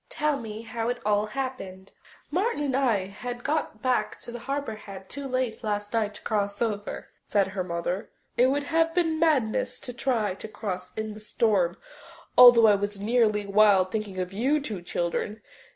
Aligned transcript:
Tell 0.09 0.39
me 0.39 0.63
how 0.63 0.89
it 0.89 0.97
all 1.05 1.27
happened." 1.27 1.91
"Martin 2.31 2.63
and 2.63 2.75
I 2.75 3.15
got 3.43 3.83
back 3.83 4.19
to 4.21 4.39
Harbour 4.39 4.73
Head 4.73 5.09
too 5.09 5.27
late 5.27 5.63
last 5.63 5.93
night 5.93 6.15
to 6.15 6.23
cross 6.23 6.59
over," 6.59 7.09
said 7.23 7.49
her 7.49 7.63
mother. 7.63 8.09
"It 8.35 8.47
would 8.47 8.63
have 8.63 8.95
been 8.95 9.19
madness 9.19 9.79
to 9.81 9.93
try 9.93 10.33
to 10.33 10.47
cross 10.47 10.91
in 10.95 11.13
the 11.13 11.19
storm, 11.19 11.77
although 12.35 12.65
I 12.65 12.73
was 12.73 12.99
nearly 12.99 13.45
wild 13.45 13.91
thinking 13.91 14.17
of 14.17 14.33
you 14.33 14.59
two 14.59 14.81
children. 14.81 15.43